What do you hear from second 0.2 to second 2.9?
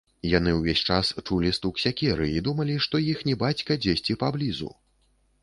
Яны ўвесь час чулі стук сякеры і думалі,